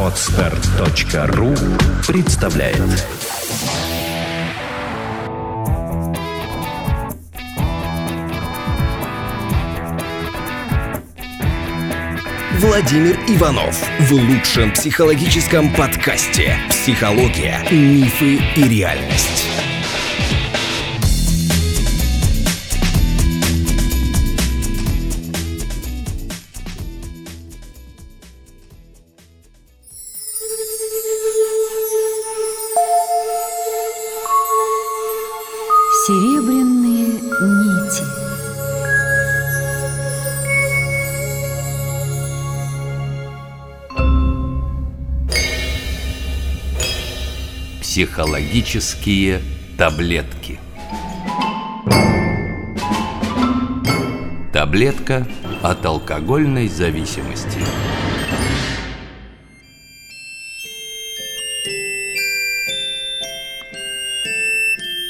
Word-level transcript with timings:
Отстар.ру 0.00 1.54
представляет 2.06 2.80
Владимир 12.58 13.16
Иванов 13.28 13.76
в 14.00 14.12
лучшем 14.12 14.72
психологическом 14.72 15.74
подкасте 15.74 16.56
«Психология, 16.70 17.58
мифы 17.70 18.40
и 18.56 18.68
реальность». 18.68 19.63
Психологические 48.04 49.40
таблетки. 49.78 50.60
Таблетка 54.52 55.26
от 55.62 55.86
алкогольной 55.86 56.68
зависимости. 56.68 57.60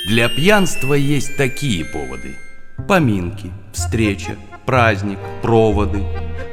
Для 0.07 0.29
пьянства 0.29 0.95
есть 0.95 1.37
такие 1.37 1.85
поводы. 1.85 2.37
Поминки, 2.87 3.51
встреча, 3.73 4.37
праздник, 4.67 5.19
проводы, 5.43 6.05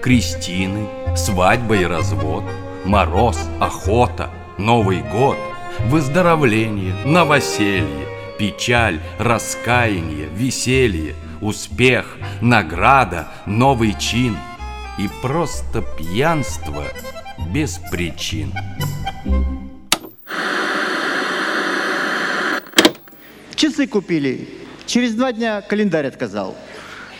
крестины, 0.01 0.87
свадьба 1.15 1.75
и 1.75 1.85
развод, 1.85 2.45
мороз, 2.83 3.37
охота, 3.59 4.31
Новый 4.57 5.01
год, 5.01 5.37
выздоровление, 5.87 6.93
новоселье, 7.05 8.07
печаль, 8.37 8.99
раскаяние, 9.19 10.27
веселье, 10.33 11.15
успех, 11.41 12.17
награда, 12.41 13.27
новый 13.45 13.93
чин 13.99 14.37
и 14.97 15.09
просто 15.21 15.83
пьянство 15.97 16.83
без 17.53 17.79
причин. 17.91 18.53
Часы 23.55 23.87
купили. 23.87 24.47
Через 24.85 25.13
два 25.13 25.31
дня 25.31 25.61
календарь 25.61 26.07
отказал. 26.07 26.55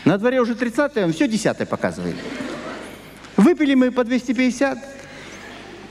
На 0.04 0.18
дворе 0.18 0.40
уже 0.40 0.54
30 0.54 0.96
он 0.98 1.12
все 1.12 1.28
10 1.28 1.68
показывает. 1.68 2.16
Выпили 3.36 3.74
мы 3.74 3.92
по 3.92 4.02
250. 4.04 4.78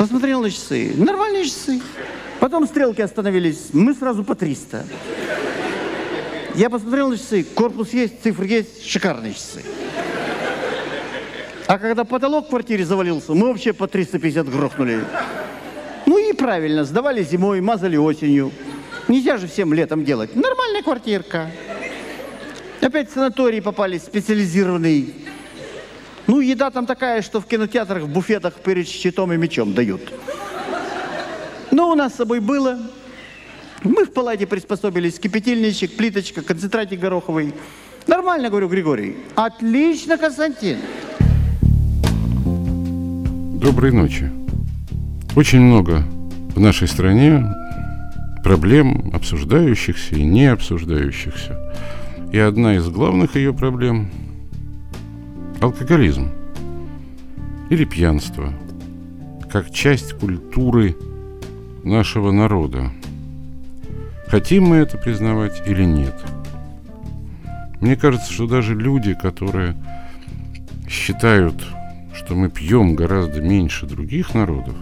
Посмотрел 0.01 0.41
на 0.41 0.49
часы. 0.49 0.93
Нормальные 0.97 1.45
часы. 1.45 1.79
Потом 2.39 2.65
стрелки 2.65 3.01
остановились. 3.01 3.69
Мы 3.71 3.93
сразу 3.93 4.23
по 4.23 4.33
300. 4.33 4.83
Я 6.55 6.71
посмотрел 6.71 7.09
на 7.09 7.17
часы. 7.19 7.43
Корпус 7.43 7.93
есть, 7.93 8.23
цифры 8.23 8.47
есть. 8.47 8.83
Шикарные 8.83 9.35
часы. 9.35 9.61
А 11.67 11.77
когда 11.77 12.03
потолок 12.03 12.47
в 12.47 12.49
квартире 12.49 12.83
завалился, 12.83 13.35
мы 13.35 13.49
вообще 13.49 13.73
по 13.73 13.87
350 13.87 14.49
грохнули. 14.49 15.05
Ну 16.07 16.17
и 16.17 16.33
правильно, 16.33 16.83
сдавали 16.83 17.21
зимой, 17.21 17.61
мазали 17.61 17.95
осенью. 17.95 18.51
Нельзя 19.07 19.37
же 19.37 19.47
всем 19.47 19.71
летом 19.71 20.03
делать. 20.03 20.35
Нормальная 20.35 20.81
квартирка. 20.81 21.51
Опять 22.81 23.11
в 23.11 23.13
санаторий 23.13 23.61
попали 23.61 23.99
специализированный. 23.99 25.20
Ну, 26.31 26.39
еда 26.39 26.71
там 26.71 26.85
такая, 26.85 27.21
что 27.21 27.41
в 27.41 27.45
кинотеатрах, 27.45 28.03
в 28.03 28.07
буфетах 28.07 28.53
перед 28.53 28.87
щитом 28.87 29.33
и 29.33 29.37
мечом 29.37 29.73
дают. 29.73 30.13
Но 31.71 31.91
у 31.91 31.95
нас 31.95 32.13
с 32.13 32.15
собой 32.15 32.39
было. 32.39 32.79
Мы 33.83 34.05
в 34.05 34.13
палате 34.13 34.47
приспособились. 34.47 35.19
Кипятильничек, 35.19 35.97
плиточка, 35.97 36.41
концентратик 36.41 37.01
гороховый. 37.01 37.53
Нормально, 38.07 38.49
говорю, 38.49 38.69
Григорий. 38.69 39.17
Отлично, 39.35 40.17
Константин. 40.17 40.77
Доброй 43.59 43.91
ночи. 43.91 44.31
Очень 45.35 45.59
много 45.59 46.05
в 46.55 46.61
нашей 46.61 46.87
стране 46.87 47.43
проблем, 48.41 49.11
обсуждающихся 49.13 50.15
и 50.15 50.23
не 50.23 50.45
обсуждающихся. 50.45 51.59
И 52.31 52.37
одна 52.37 52.77
из 52.77 52.87
главных 52.87 53.35
ее 53.35 53.53
проблем– 53.53 54.09
алкоголизм 55.61 56.29
или 57.69 57.85
пьянство, 57.85 58.51
как 59.51 59.71
часть 59.71 60.13
культуры 60.13 60.97
нашего 61.83 62.31
народа. 62.31 62.89
Хотим 64.27 64.65
мы 64.65 64.77
это 64.77 64.97
признавать 64.97 65.61
или 65.67 65.83
нет? 65.83 66.15
Мне 67.79 67.95
кажется, 67.95 68.33
что 68.33 68.47
даже 68.47 68.73
люди, 68.73 69.13
которые 69.13 69.75
считают, 70.89 71.63
что 72.15 72.33
мы 72.35 72.49
пьем 72.49 72.95
гораздо 72.95 73.39
меньше 73.39 73.85
других 73.85 74.33
народов, 74.33 74.75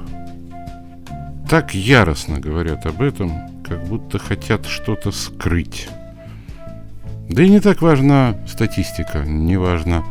так 1.50 1.73
яростно 1.73 2.40
говорят 2.40 2.85
об 2.85 3.01
этом, 3.01 3.31
как 3.67 3.84
будто 3.85 4.17
хотят 4.17 4.66
что-то 4.66 5.11
скрыть. 5.11 5.90
Да 7.29 7.44
и 7.44 7.50
не 7.50 7.59
так 7.59 7.81
важна 7.81 8.35
статистика, 8.47 9.23
не 9.25 9.57
важно, 9.57 10.03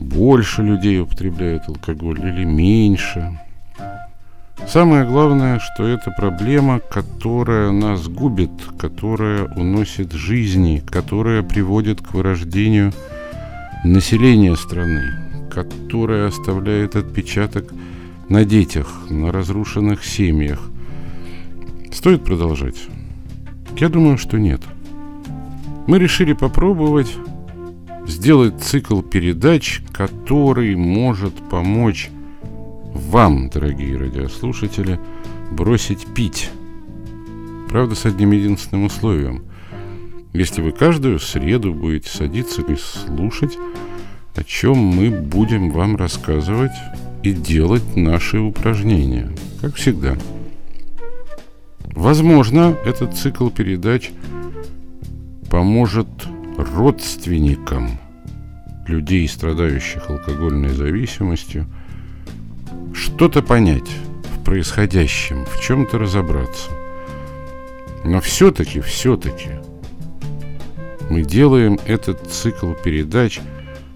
больше 0.00 0.62
людей 0.62 1.00
употребляют 1.00 1.68
алкоголь 1.68 2.20
или 2.20 2.44
меньше. 2.44 3.38
Самое 4.66 5.06
главное, 5.06 5.60
что 5.60 5.86
это 5.86 6.10
проблема, 6.10 6.80
которая 6.80 7.70
нас 7.70 8.08
губит, 8.08 8.50
которая 8.78 9.44
уносит 9.44 10.12
жизни, 10.12 10.82
которая 10.84 11.42
приводит 11.42 12.00
к 12.00 12.12
вырождению 12.12 12.92
населения 13.84 14.56
страны, 14.56 15.04
которая 15.50 16.28
оставляет 16.28 16.96
отпечаток 16.96 17.72
на 18.28 18.44
детях, 18.44 18.88
на 19.08 19.32
разрушенных 19.32 20.04
семьях. 20.04 20.60
Стоит 21.92 22.24
продолжать? 22.24 22.76
Я 23.76 23.88
думаю, 23.88 24.18
что 24.18 24.38
нет. 24.38 24.60
Мы 25.86 25.98
решили 25.98 26.32
попробовать 26.32 27.14
сделать 28.08 28.60
цикл 28.60 29.02
передач, 29.02 29.82
который 29.92 30.74
может 30.74 31.34
помочь 31.50 32.10
вам, 32.94 33.50
дорогие 33.50 33.96
радиослушатели, 33.96 34.98
бросить 35.52 36.06
пить. 36.14 36.50
Правда, 37.68 37.94
с 37.94 38.06
одним 38.06 38.32
единственным 38.32 38.86
условием. 38.86 39.44
Если 40.32 40.62
вы 40.62 40.72
каждую 40.72 41.20
среду 41.20 41.72
будете 41.74 42.08
садиться 42.08 42.62
и 42.62 42.76
слушать, 42.76 43.58
о 44.34 44.42
чем 44.42 44.78
мы 44.78 45.10
будем 45.10 45.70
вам 45.70 45.96
рассказывать 45.96 46.72
и 47.22 47.32
делать 47.32 47.96
наши 47.96 48.38
упражнения, 48.38 49.30
как 49.60 49.74
всегда. 49.74 50.16
Возможно, 51.84 52.76
этот 52.84 53.16
цикл 53.16 53.50
передач 53.50 54.12
поможет 55.50 56.06
родственникам 56.78 57.98
людей, 58.86 59.28
страдающих 59.28 60.08
алкогольной 60.08 60.70
зависимостью, 60.70 61.66
что-то 62.94 63.42
понять 63.42 63.90
в 64.34 64.44
происходящем, 64.44 65.44
в 65.44 65.60
чем-то 65.60 65.98
разобраться. 65.98 66.70
Но 68.04 68.20
все-таки, 68.20 68.80
все-таки 68.80 69.50
мы 71.10 71.22
делаем 71.22 71.78
этот 71.86 72.30
цикл 72.30 72.72
передач 72.72 73.40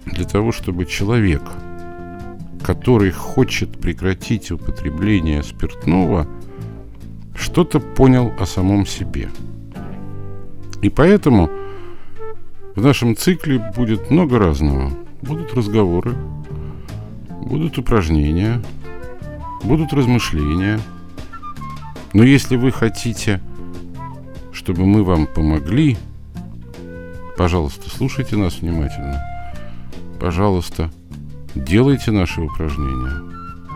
для 0.05 0.25
того, 0.25 0.51
чтобы 0.51 0.85
человек– 0.85 1.41
который 2.63 3.11
хочет 3.11 3.77
прекратить 3.77 4.51
употребление 4.51 5.43
спиртного, 5.43 6.27
что-то 7.35 7.79
понял 7.79 8.31
о 8.39 8.45
самом 8.45 8.85
себе. 8.85 9.29
И 10.81 10.89
поэтому 10.89 11.49
в 12.75 12.81
нашем 12.81 13.15
цикле 13.15 13.59
будет 13.75 14.09
много 14.09 14.39
разного. 14.39 14.91
Будут 15.21 15.53
разговоры, 15.53 16.15
будут 17.41 17.77
упражнения, 17.77 18.61
будут 19.63 19.93
размышления. 19.93 20.79
Но 22.13 22.23
если 22.23 22.57
вы 22.57 22.71
хотите, 22.71 23.41
чтобы 24.51 24.85
мы 24.85 25.03
вам 25.03 25.27
помогли, 25.27 25.97
пожалуйста, 27.37 27.89
слушайте 27.89 28.35
нас 28.35 28.59
внимательно. 28.59 29.21
Пожалуйста, 30.19 30.89
делайте 31.55 32.11
наши 32.11 32.41
упражнения. 32.41 33.21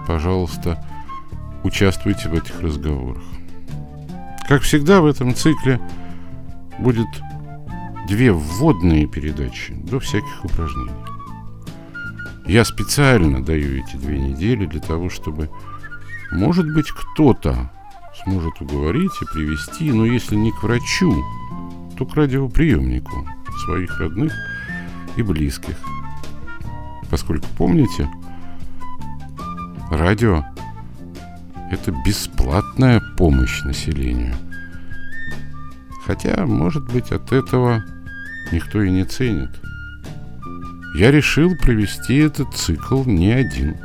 Пожалуйста, 0.08 0.84
участвуйте 1.64 2.30
в 2.30 2.34
этих 2.34 2.62
разговорах. 2.62 3.24
Как 4.48 4.62
всегда 4.62 5.02
в 5.02 5.06
этом 5.06 5.36
цикле 5.36 5.80
будет 6.80 7.08
две 8.08 8.32
вводные 8.32 9.06
передачи 9.06 9.74
до 9.74 10.00
всяких 10.00 10.46
упражнений. 10.46 10.92
Я 12.46 12.64
специально 12.64 13.44
даю 13.44 13.84
эти 13.84 13.98
две 13.98 14.18
недели 14.18 14.66
для 14.66 14.80
того, 14.80 15.10
чтобы, 15.10 15.50
может 16.32 16.74
быть, 16.74 16.90
кто-то 16.90 17.70
сможет 18.24 18.62
уговорить 18.62 19.12
и 19.22 19.34
привести, 19.34 19.92
но 19.92 20.06
если 20.06 20.36
не 20.36 20.52
к 20.52 20.64
врачу, 20.64 21.14
то 21.98 22.06
к 22.06 22.16
радиоприемнику 22.16 23.28
своих 23.66 24.00
родных 24.00 24.34
и 25.18 25.22
близких. 25.22 25.76
Поскольку, 27.10 27.48
помните, 27.58 28.10
радио– 29.92 30.46
это 31.72 31.94
бесплатная 32.06 33.02
помощь 33.18 33.64
населению. 33.64 34.36
Хотя, 36.06 36.46
может 36.46 36.86
быть, 36.86 37.12
от 37.12 37.34
этого 37.34 37.84
никто 38.52 38.82
и 38.82 38.90
не 38.90 39.04
ценит. 39.04 39.50
Я 40.96 41.12
решил 41.12 41.56
провести 41.56 42.18
этот 42.18 42.54
цикл 42.56 43.04
не 43.04 43.32
один. 43.32 43.78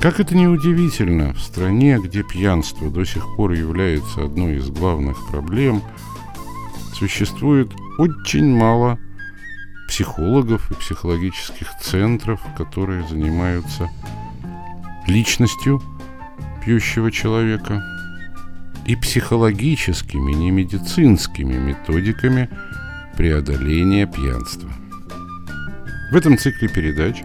Как 0.00 0.20
это 0.20 0.36
не 0.36 0.48
удивительно, 0.48 1.32
в 1.32 1.40
стране, 1.40 1.98
где 2.02 2.22
пьянство 2.22 2.90
до 2.90 3.04
сих 3.04 3.24
пор 3.36 3.52
является 3.52 4.24
одной 4.24 4.56
из 4.56 4.68
главных 4.68 5.16
проблем, 5.30 5.82
существует 6.94 7.72
очень 7.98 8.54
мало 8.54 8.98
психологов 9.88 10.70
и 10.70 10.74
психологических 10.74 11.68
центров, 11.80 12.40
которые 12.56 13.06
занимаются 13.08 13.90
личностью 15.06 15.82
пьющего 16.64 17.10
человека 17.10 17.82
и 18.86 18.96
психологическими, 18.96 20.32
не 20.32 20.50
медицинскими 20.50 21.54
методиками 21.54 22.48
преодоления 23.16 24.06
пьянства. 24.06 24.70
В 26.10 26.16
этом 26.16 26.38
цикле 26.38 26.68
передач 26.68 27.22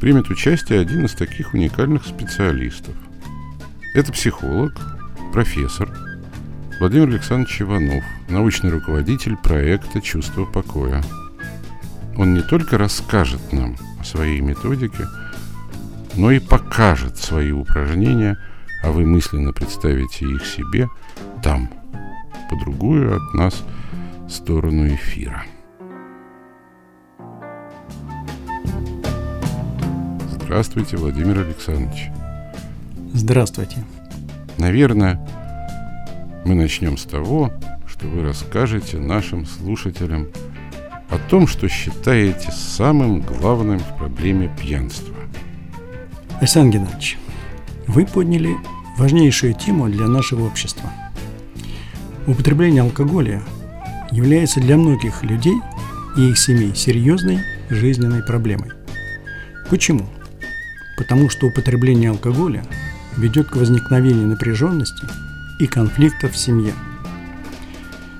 примет 0.00 0.28
участие 0.28 0.80
один 0.80 1.06
из 1.06 1.14
таких 1.14 1.54
уникальных 1.54 2.04
специалистов. 2.04 2.94
Это 3.94 4.12
психолог, 4.12 4.72
профессор 5.32 5.90
Владимир 6.78 7.08
Александрович 7.08 7.62
Иванов, 7.62 8.04
научный 8.28 8.68
руководитель 8.68 9.34
проекта 9.36 10.02
«Чувство 10.02 10.44
покоя». 10.44 11.02
Он 12.18 12.34
не 12.34 12.42
только 12.42 12.76
расскажет 12.76 13.52
нам 13.52 13.76
о 13.98 14.04
своей 14.04 14.40
методике, 14.40 15.06
но 16.16 16.30
и 16.30 16.38
покажет 16.38 17.16
свои 17.16 17.50
упражнения, 17.50 18.36
а 18.82 18.90
вы 18.90 19.06
мысленно 19.06 19.54
представите 19.54 20.26
их 20.26 20.44
себе 20.44 20.88
там, 21.42 21.70
по 22.50 22.56
другую 22.56 23.16
от 23.16 23.34
нас 23.34 23.64
сторону 24.28 24.88
эфира. 24.88 25.44
Здравствуйте, 30.30 30.96
Владимир 30.96 31.40
Александрович. 31.40 32.10
Здравствуйте. 33.12 33.84
Наверное, 34.58 35.20
мы 36.44 36.54
начнем 36.54 36.96
с 36.96 37.04
того, 37.04 37.52
что 37.86 38.06
вы 38.06 38.22
расскажете 38.22 38.98
нашим 38.98 39.46
слушателям 39.46 40.28
о 41.10 41.18
том, 41.18 41.46
что 41.46 41.68
считаете 41.68 42.50
самым 42.52 43.20
главным 43.20 43.78
в 43.78 43.96
проблеме 43.96 44.54
пьянства. 44.60 45.14
Александр 46.40 46.78
Геннадьевич, 46.78 47.18
вы 47.86 48.06
подняли 48.06 48.54
важнейшую 48.98 49.54
тему 49.54 49.88
для 49.88 50.06
нашего 50.06 50.46
общества. 50.46 50.90
Употребление 52.26 52.82
алкоголя 52.82 53.42
является 54.10 54.60
для 54.60 54.76
многих 54.76 55.22
людей 55.22 55.56
и 56.16 56.30
их 56.30 56.38
семей 56.38 56.74
серьезной 56.74 57.40
жизненной 57.70 58.22
проблемой. 58.22 58.70
Почему? 59.68 60.06
Потому 60.96 61.28
что 61.28 61.46
употребление 61.46 62.10
алкоголя 62.10 62.64
ведет 63.16 63.48
к 63.48 63.56
возникновению 63.56 64.28
напряженности 64.28 65.06
и 65.58 65.66
конфликтов 65.66 66.32
в 66.32 66.36
семье, 66.36 66.72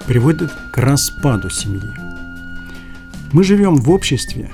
приводит 0.06 0.50
к 0.72 0.78
распаду 0.78 1.50
семьи. 1.50 1.90
Мы 3.32 3.44
живем 3.44 3.76
в 3.76 3.90
обществе, 3.90 4.50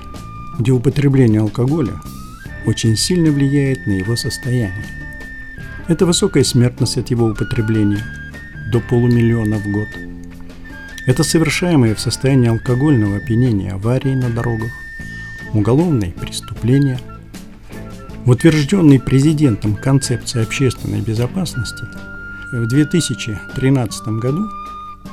где 0.58 0.72
употребление 0.72 1.40
алкоголя 1.40 1.94
очень 2.66 2.96
сильно 2.96 3.30
влияет 3.30 3.86
на 3.86 3.92
его 3.92 4.16
состояние. 4.16 4.86
Это 5.88 6.06
высокая 6.06 6.44
смертность 6.44 6.96
от 6.96 7.10
его 7.10 7.26
употребления 7.26 8.04
до 8.70 8.80
полумиллиона 8.80 9.58
в 9.58 9.66
год. 9.70 9.88
Это 11.04 11.24
совершаемые 11.24 11.96
в 11.96 12.00
состоянии 12.00 12.48
алкогольного 12.48 13.16
опьянения 13.16 13.72
аварии 13.72 14.14
на 14.14 14.30
дорогах, 14.30 14.70
уголовные 15.52 16.12
преступления. 16.12 17.00
В 18.24 18.30
утвержденной 18.30 19.00
президентом 19.00 19.74
концепции 19.74 20.40
общественной 20.40 21.00
безопасности 21.00 21.84
в 22.52 22.68
2013 22.68 24.06
году 24.20 24.48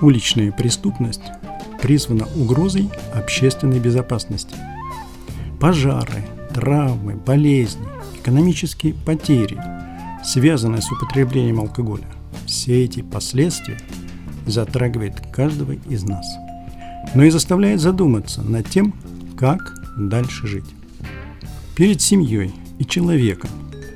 уличная 0.02 0.52
преступность 0.52 1.24
призвана 1.82 2.28
угрозой 2.36 2.88
общественной 3.16 3.80
безопасности. 3.80 4.56
Пожары, 5.60 6.24
травмы, 6.54 7.16
болезни, 7.16 7.88
экономические 8.22 8.94
потери, 8.94 9.60
связанные 10.24 10.84
с 10.84 10.92
употреблением 10.92 11.62
алкоголя. 11.62 12.06
Все 12.46 12.84
эти 12.84 13.02
последствия 13.02 13.80
затрагивают 14.50 15.16
каждого 15.32 15.74
из 15.90 16.04
нас, 16.04 16.26
но 17.16 17.24
и 17.24 17.30
заставляет 17.30 17.80
задуматься 17.80 18.42
над 18.42 18.70
тем, 18.70 18.94
как 19.38 19.74
дальше 19.98 20.48
жить. 20.48 20.66
Перед 21.76 22.02
семьей 22.02 22.54
и 22.78 22.86
человеком, 22.86 23.50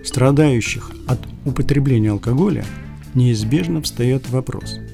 страдающих 0.06 0.92
от 1.08 1.20
употребления 1.46 2.12
алкоголя, 2.12 2.66
неизбежно 3.14 3.82
встает 3.82 4.30
вопрос– 4.30 4.78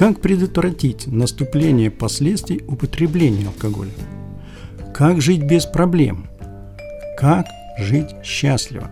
как 0.00 0.22
предотвратить 0.22 1.08
наступление 1.08 1.90
последствий 1.90 2.62
употребления 2.66 3.48
алкоголя? 3.48 3.90
Как 4.94 5.20
жить 5.20 5.42
без 5.42 5.66
проблем? 5.66 6.26
Как 7.18 7.44
жить 7.78 8.08
счастливо? 8.24 8.90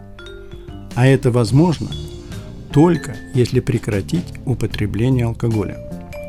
А 0.94 1.06
это 1.06 1.30
возможно 1.30 1.88
только 2.78 3.16
если 3.34 3.58
прекратить 3.58 4.34
употребление 4.46 5.26
алкоголя. 5.26 5.78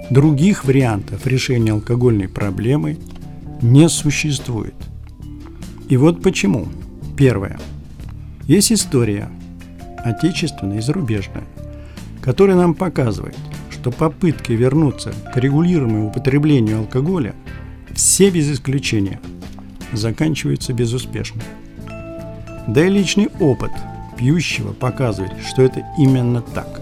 Других 0.10 0.66
вариантов 0.66 1.28
решения 1.28 1.74
алкогольной 1.74 2.28
проблемы 2.28 2.98
не 3.62 3.88
существует. 3.88 4.74
И 5.90 5.96
вот 5.96 6.24
почему. 6.24 6.68
Первое. 7.16 7.60
Есть 8.48 8.72
история, 8.72 9.30
отечественная 10.00 10.80
и 10.80 10.82
зарубежная, 10.82 11.44
которая 12.20 12.58
нам 12.58 12.74
показывает, 12.74 13.38
что 13.70 13.92
попытки 13.92 14.52
вернуться 14.52 15.14
к 15.32 15.38
регулируемому 15.38 16.08
употреблению 16.08 16.80
алкоголя 16.80 17.36
все 17.94 18.32
без 18.32 18.52
исключения 18.52 19.22
заканчиваются 19.94 20.74
безуспешно. 20.74 21.44
Да 22.68 22.84
и 22.84 22.90
личный 22.90 23.30
опыт 23.40 23.70
пьющего 24.20 24.74
показывает, 24.74 25.32
что 25.48 25.64
это 25.64 25.84
именно 25.98 26.42
так. 26.42 26.82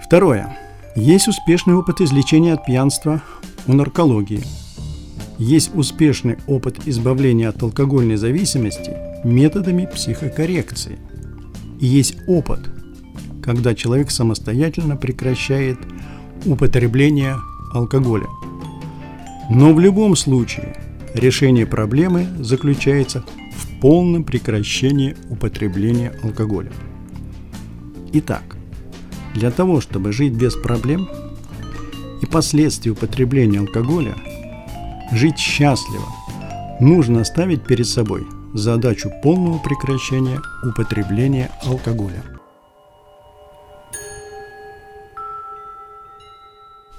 Второе. 0.00 0.56
Есть 0.94 1.26
успешный 1.26 1.74
опыт 1.74 2.00
излечения 2.00 2.54
от 2.54 2.64
пьянства 2.64 3.22
у 3.66 3.72
наркологии. 3.72 4.44
Есть 5.38 5.74
успешный 5.74 6.36
опыт 6.46 6.86
избавления 6.86 7.48
от 7.48 7.62
алкогольной 7.62 8.16
зависимости 8.16 8.96
методами 9.24 9.86
психокоррекции. 9.86 10.98
И 11.80 11.86
есть 11.86 12.16
опыт– 12.28 12.60
когда 13.46 13.76
человек 13.76 14.10
самостоятельно 14.10 14.96
прекращает 14.96 15.78
употребление 16.44 17.36
алкоголя. 17.72 18.26
Но 19.48 19.72
в 19.72 19.78
любом 19.78 20.16
случае 20.16 20.74
решение 21.14 21.64
проблемы 21.64 22.26
заключается 22.40 23.24
полном 23.80 24.24
прекращении 24.24 25.16
употребления 25.30 26.12
алкоголя. 26.22 26.72
Итак, 28.12 28.56
для 29.34 29.50
того, 29.50 29.80
чтобы 29.80 30.12
жить 30.12 30.32
без 30.32 30.54
проблем 30.54 31.08
и 32.22 32.26
последствий 32.26 32.92
употребления 32.92 33.60
алкоголя, 33.60 34.14
жить 35.12 35.38
счастливо, 35.38 36.06
нужно 36.80 37.24
ставить 37.24 37.64
перед 37.64 37.86
собой 37.86 38.26
задачу 38.54 39.10
полного 39.22 39.58
прекращения 39.58 40.40
употребления 40.64 41.50
алкоголя. 41.64 42.22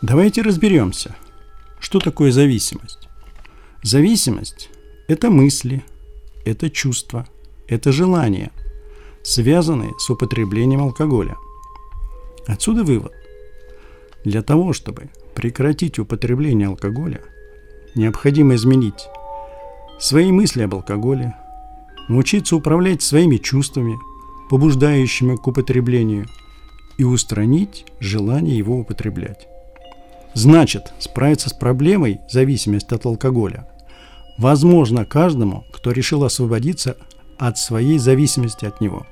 Давайте 0.03 0.43
разберемся, 0.43 1.15
что 1.79 1.99
такое 1.99 2.31
зависимость. 2.31 3.09
Зависимость– 3.81 4.69
это 5.07 5.31
мысли, 5.31 5.83
это 6.47 6.69
чувства, 6.69 7.27
это 7.67 7.91
желания, 7.91 8.51
связанные 9.23 9.93
с 9.99 10.09
употреблением 10.09 10.81
алкоголя. 10.81 11.35
Отсюда 12.45 12.83
вывод. 12.83 13.13
Для 14.23 14.41
того, 14.41 14.73
чтобы 14.73 15.09
прекратить 15.35 15.99
употребление 15.99 16.69
алкоголя, 16.69 17.21
необходимо 17.95 18.55
изменить 18.55 19.07
свои 19.99 20.31
мысли 20.31 20.61
об 20.61 20.75
алкоголе, 20.75 21.35
научиться 22.07 22.55
управлять 22.55 23.01
своими 23.01 23.37
чувствами, 23.37 23.97
побуждающими 24.49 25.35
к 25.35 25.47
употреблению, 25.47 26.27
и 26.97 27.03
устранить 27.03 27.85
желание 27.99 28.57
его 28.57 28.79
употреблять. 28.79 29.47
Значит, 30.33 30.93
справиться 30.99 31.49
с 31.49 31.53
проблемой 31.53 32.21
зависимости 32.29 32.93
от 32.93 33.05
алкоголя 33.05 33.67
возможно 34.37 35.05
каждому, 35.05 35.65
кто 35.71 35.91
решил 35.91 36.23
освободиться 36.23 36.97
от 37.37 37.57
своей 37.57 37.99
зависимости 37.99 38.65
от 38.65 38.81
него. 38.81 39.05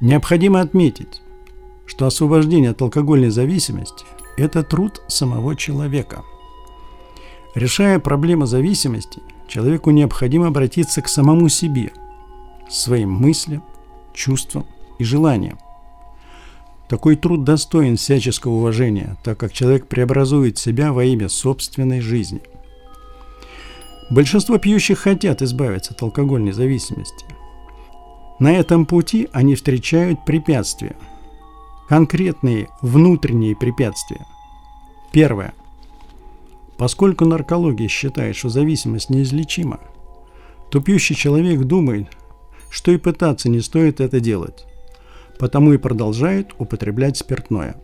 Необходимо 0.00 0.60
отметить, 0.60 1.22
что 1.86 2.06
освобождение 2.06 2.70
от 2.70 2.82
алкогольной 2.82 3.30
зависимости– 3.30 4.04
это 4.36 4.62
труд 4.62 5.02
самого 5.08 5.56
человека. 5.56 6.22
Решая 7.54 7.98
проблему 7.98 8.46
зависимости, 8.46 9.20
человеку 9.48 9.90
необходимо 9.90 10.46
обратиться 10.48 11.02
к 11.02 11.08
самому 11.08 11.48
себе, 11.48 11.92
своим 12.68 13.10
мыслям, 13.10 13.64
чувствам 14.14 14.66
и 14.98 15.04
желаниям. 15.04 15.58
Такой 16.88 17.16
труд 17.16 17.44
достоин 17.44 17.96
всяческого 17.96 18.52
уважения, 18.52 19.16
так 19.24 19.38
как 19.38 19.52
человек 19.52 19.88
преобразует 19.88 20.58
себя 20.58 20.92
во 20.92 21.04
имя 21.04 21.28
собственной 21.28 22.00
жизни. 22.00 22.40
Большинство 24.10 24.58
пьющих 24.58 25.00
хотят 25.00 25.42
избавиться 25.42 25.92
от 25.92 26.02
алкогольной 26.02 26.52
зависимости. 26.52 27.26
На 28.38 28.52
этом 28.52 28.86
пути 28.86 29.28
они 29.32 29.54
встречают 29.54 30.24
препятствия. 30.24 30.96
Конкретные 31.88 32.68
внутренние 32.80 33.56
препятствия. 33.56 34.24
Первое. 35.12 35.52
Поскольку 36.76 37.24
наркология 37.24 37.88
считает, 37.88 38.36
что 38.36 38.48
зависимость 38.48 39.10
неизлечима, 39.10 39.80
то 40.70 40.80
пьющий 40.80 41.16
человек 41.16 41.60
думает, 41.60 42.08
что 42.70 42.92
и 42.92 42.98
пытаться 42.98 43.48
не 43.48 43.60
стоит 43.60 44.00
это 44.00 44.20
делать, 44.20 44.64
потому 45.38 45.72
и 45.72 45.78
продолжает 45.78 46.52
употреблять 46.58 47.16
спиртное. 47.16 47.76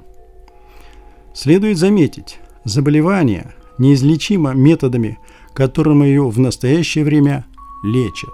Следует 1.35 1.79
заметить, 1.79 2.39
заболевание 2.65 3.53
неизлечимо 3.79 4.53
методами, 4.53 5.19
которыми 5.55 6.07
ее 6.07 6.29
в 6.29 6.39
настоящее 6.39 7.05
время 7.05 7.47
лечат. 7.83 8.33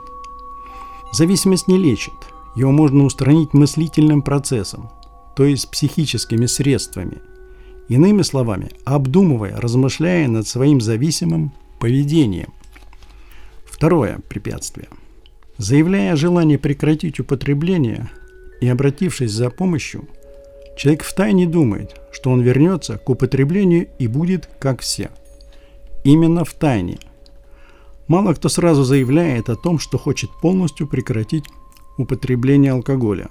Зависимость 1.13 1.69
не 1.69 1.79
лечит, 1.79 2.15
ее 2.57 2.69
можно 2.69 3.05
устранить 3.05 3.53
мыслительным 3.53 4.23
процессом, 4.23 4.91
то 5.37 5.45
есть 5.45 5.71
психическими 5.71 6.47
средствами– 6.47 7.19
Иными 7.91 8.23
словами, 8.23 8.71
обдумывая, 8.85 9.57
размышляя 9.57 10.29
над 10.29 10.47
своим 10.47 10.81
зависимым 10.81 11.53
поведением. 11.81 12.53
Второе 13.65 14.21
препятствие. 14.29 14.87
Заявляя 15.59 16.15
желание 16.15 16.57
прекратить 16.57 17.19
употребление 17.19 18.09
и 18.61 18.69
обратившись 18.69 19.33
за 19.33 19.51
помощью, 19.51 20.09
человек 20.79 21.03
втайне 21.03 21.49
думает, 21.49 22.01
что 22.13 22.31
он 22.31 22.43
вернется 22.43 22.97
к 22.97 23.11
употреблению 23.11 23.89
и 23.99 24.07
будет 24.07 24.49
как 24.61 24.83
все. 24.83 25.11
Именно 26.05 26.45
в 26.45 26.55
тайне. 26.55 26.99
Мало 28.11 28.35
кто 28.35 28.51
сразу 28.51 28.85
заявляет 28.85 29.49
о 29.49 29.57
том, 29.57 29.79
что 29.79 29.97
хочет 29.97 30.31
полностью 30.43 30.87
прекратить 30.87 31.45
употребление 31.97 32.73
алкоголя. 32.73 33.29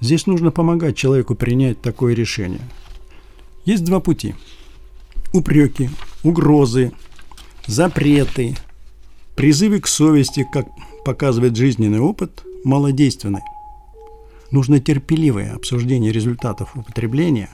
Здесь 0.00 0.26
нужно 0.26 0.52
помогать 0.52 0.96
человеку 0.96 1.34
принять 1.34 1.80
такое 1.82 2.14
решение– 2.14 2.60
есть 3.68 3.84
два 3.84 4.00
пути. 4.00 4.34
Упреки, 5.34 5.90
угрозы, 6.24 6.92
запреты, 7.66 8.56
призывы 9.36 9.80
к 9.80 9.86
совести, 9.86 10.48
как 10.50 10.68
показывает 11.04 11.54
жизненный 11.54 12.00
опыт, 12.00 12.44
малодейственны. 12.64 13.42
Нужно 14.50 14.80
терпеливое 14.80 15.54
обсуждение 15.54 16.12
результатов 16.12 16.74
употребления, 16.76 17.50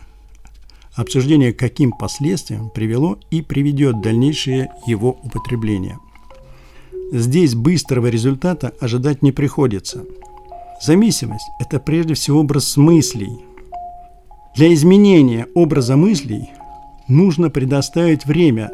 обсуждение, 0.95 1.53
каким 1.53 1.91
последствиям 1.91 2.71
привело 2.71 3.19
и 3.33 3.43
приведет 3.43 4.00
дальнейшее 4.00 4.71
его 4.87 5.19
употребление. 5.21 5.99
Здесь 7.13 7.55
быстрого 7.55 8.09
результата 8.09 8.73
ожидать 8.81 9.23
не 9.23 9.33
приходится. 9.33 10.05
Зависимость– 10.83 11.47
это 11.61 11.79
прежде 11.79 12.15
всего 12.15 12.41
образ 12.41 12.77
мыслей– 12.77 13.39
для 14.55 14.73
изменения 14.73 15.49
образа 15.57 15.97
мыслей 15.97 16.51
нужно 17.09 17.51
предоставить 17.51 18.25
время 18.25 18.71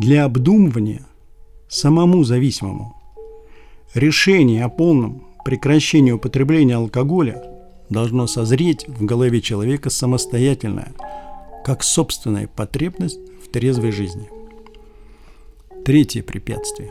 для 0.00 0.24
обдумывания 0.24 1.06
самому 1.68 2.24
зависимому. 2.24 3.00
Решение 3.94 4.64
о 4.64 4.68
полном 4.68 5.28
прекращении 5.44 6.10
употребления 6.10 6.74
алкоголя 6.74 7.40
должно 7.88 8.26
созреть 8.26 8.88
в 8.88 9.04
голове 9.04 9.40
человека 9.40 9.90
самостоятельно, 9.90 10.88
как 11.64 11.84
собственная 11.84 12.48
потребность 12.48 13.20
в 13.44 13.52
трезвой 13.52 13.92
жизни. 13.92 14.28
Третье 15.84 16.24
препятствие. 16.24 16.90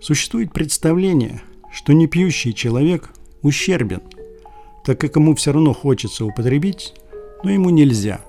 Существует 0.00 0.52
представление, 0.52 1.42
что 1.72 1.92
непьющий 1.92 2.54
человек 2.54 3.10
ущербен– 3.42 4.02
так 4.86 5.00
как 5.00 5.16
ему 5.16 5.34
все 5.34 5.52
равно 5.52 5.74
хочется 5.74 6.24
употребить, 6.24 6.94
но 7.42 7.50
ему 7.50 7.70
нельзя, 7.70 8.20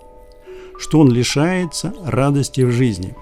что 0.80 1.00
он 1.00 1.12
лишается 1.12 1.94
радости 2.04 2.62
в 2.62 2.72
жизни. 2.72 3.14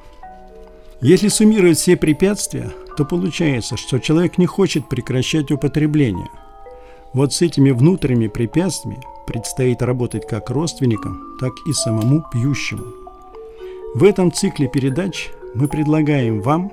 Если 1.01 1.27
суммировать 1.27 1.77
все 1.77 1.97
препятствия, 1.97 2.71
то 2.95 3.03
получается, 3.03 3.75
что 3.75 3.99
человек 3.99 4.37
не 4.37 4.45
хочет 4.45 4.87
прекращать 4.87 5.51
употребление. 5.51 6.29
Вот 7.13 7.33
с 7.33 7.41
этими 7.41 7.71
внутренними 7.71 8.29
препятствиями 8.29 9.03
предстоит 9.27 9.81
работать 9.81 10.25
как 10.25 10.49
родственникам, 10.49 11.37
так 11.41 11.51
и 11.67 11.73
самому 11.73 12.23
пьющему. 12.31 12.85
В 13.95 14.05
этом 14.05 14.31
цикле 14.31 14.69
передач 14.69 15.29
мы 15.55 15.67
предлагаем 15.67 16.41
вам 16.41 16.71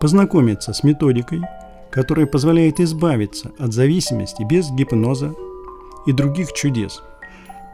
познакомиться 0.00 0.72
с 0.72 0.82
методикой, 0.82 1.42
которая 1.90 2.26
позволяет 2.26 2.80
избавиться 2.80 3.52
от 3.58 3.72
зависимости 3.72 4.42
без 4.42 4.70
гипноза, 4.70 5.34
и 6.06 6.12
других 6.12 6.52
чудес, 6.52 7.02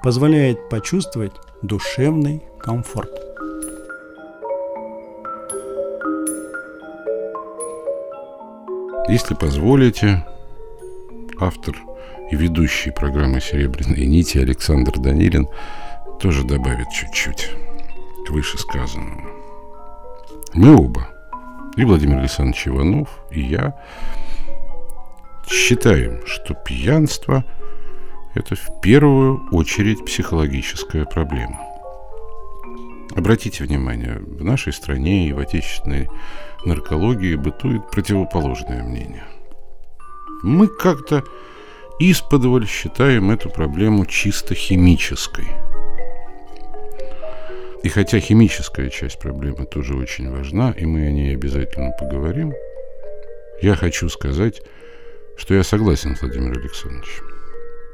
позволяет 0.02 0.68
почувствовать 0.68 1.32
душевный 1.60 2.42
комфорт. 2.58 3.10
Если 9.08 9.34
позволите, 9.34 10.24
автор 11.38 11.76
и 12.30 12.36
ведущий 12.36 12.90
программы 12.90 13.40
«Серебряные 13.40 14.06
нити» 14.06 14.38
Александр 14.38 14.98
Данилин 14.98 15.48
тоже 16.20 16.44
добавит 16.44 16.88
чуть-чуть 16.88 17.50
к 18.26 18.30
вышесказанному. 18.30 19.28
Мы 20.54 20.76
оба, 20.76 21.08
и 21.76 21.84
Владимир 21.84 22.18
Александрович 22.18 22.68
Иванов, 22.68 23.08
и 23.30 23.40
я, 23.40 23.78
считаем, 25.48 26.20
что 26.26 26.54
пьянство– 26.54 27.44
это 28.34 28.54
в 28.56 28.80
первую 28.80 29.48
очередь 29.50 30.04
психологическая 30.04 31.04
проблема. 31.04 31.60
Обратите 33.14 33.64
внимание, 33.64 34.18
в 34.18 34.42
нашей 34.42 34.72
стране 34.72 35.28
и 35.28 35.32
в 35.32 35.38
отечественной 35.38 36.08
наркологии 36.64 37.34
бытует 37.34 37.90
противоположное 37.90 38.82
мнение. 38.82 39.24
Мы 40.42 40.66
как-то 40.66 41.24
исподволь 41.98 42.66
считаем 42.66 43.30
эту 43.30 43.50
проблему 43.50 44.06
чисто 44.06 44.54
химической. 44.54 45.48
И 47.82 47.88
хотя 47.88 48.20
химическая 48.20 48.90
часть 48.90 49.18
проблемы 49.18 49.66
тоже 49.66 49.96
очень 49.96 50.30
важна, 50.30 50.72
и 50.76 50.86
мы 50.86 51.06
о 51.06 51.10
ней 51.10 51.34
обязательно 51.34 51.90
поговорим, 51.98 52.54
я 53.60 53.74
хочу 53.74 54.08
сказать, 54.08 54.62
что 55.36 55.54
я 55.54 55.64
согласен 55.64 56.14
с 56.14 56.20
Владимиром 56.20 56.58
Александровичем. 56.58 57.24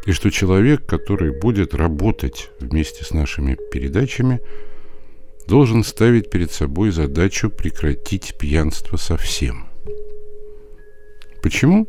И 0.04 0.12
что 0.12 0.30
человек, 0.30 0.86
который 0.86 1.38
будет 1.38 1.74
работать 1.74 2.50
вместе 2.60 3.04
с 3.04 3.12
нашими 3.12 3.56
передачами, 3.72 4.40
должен 5.46 5.82
ставить 5.82 6.30
перед 6.30 6.52
собой 6.52 6.90
задачу 6.90 7.50
прекратить 7.50 8.36
пьянство 8.38 8.96
совсем. 8.98 9.68
Почему? 11.42 11.88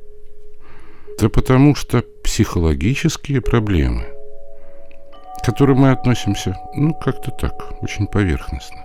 Да 1.20 1.28
потому 1.28 1.76
что 1.76 2.04
психологические 2.24 3.42
проблемы, 3.42 4.06
к 5.42 5.46
которым 5.46 5.80
мы 5.80 5.92
относимся, 5.92 6.58
ну, 6.74 6.94
как-то 6.94 7.32
так, 7.32 7.74
очень 7.82 8.08
поверхностно. 8.08 8.84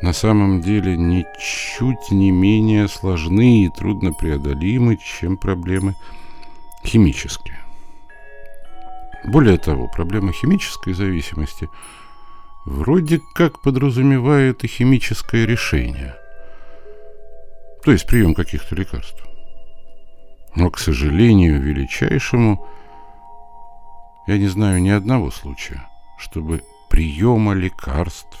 на 0.00 0.12
самом 0.12 0.60
деле 0.60 0.96
ничуть 0.96 2.10
не 2.10 2.30
менее 2.30 2.86
сложны 2.86 3.64
и 3.64 3.68
труднопреодолимы, 3.68 4.96
чем 4.96 5.36
проблемы 5.36 5.94
химические. 6.84 7.58
Более 9.24 9.58
того, 9.58 9.88
проблема 9.88 10.32
химической 10.32 10.92
зависимости 10.92 11.68
вроде 12.64 13.20
как 13.34 13.60
подразумевает 13.60 14.62
и 14.62 14.68
химическое 14.68 15.46
решение, 15.46 16.14
то 17.84 17.90
есть 17.90 18.06
прием 18.06 18.34
каких-то 18.34 18.76
лекарств. 18.76 19.24
Но, 20.54 20.70
к 20.70 20.78
сожалению, 20.78 21.60
величайшему, 21.60 22.64
я 24.28 24.36
не 24.36 24.46
знаю 24.46 24.82
ни 24.82 24.90
одного 24.90 25.30
случая, 25.30 25.88
чтобы 26.18 26.62
приема 26.90 27.54
лекарств, 27.54 28.38